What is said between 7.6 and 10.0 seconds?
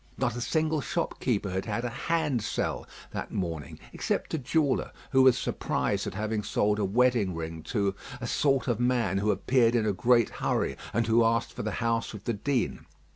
to "a sort of man who appeared in a